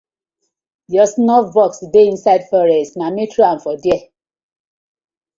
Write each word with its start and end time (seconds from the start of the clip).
Yur 0.93 1.07
snuff 1.09 1.45
bosx 1.55 1.75
dey 1.93 2.07
inside 2.11 2.43
forest, 2.51 2.93
na 2.97 3.05
me 3.15 3.23
trow 3.31 3.49
am 3.51 3.59
for 3.63 3.75
there. 3.83 4.03